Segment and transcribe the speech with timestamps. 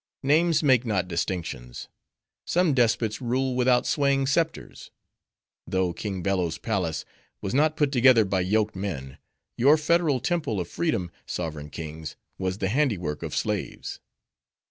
[0.23, 1.87] "Names make not distinctions;
[2.43, 4.89] some despots rule without swaying scepters.
[5.67, 7.05] Though King Bello's palace
[7.39, 9.19] was not put together by yoked men;
[9.57, 12.15] your federal temple of freedom, sovereign kings!
[12.39, 13.99] was the handiwork of slaves.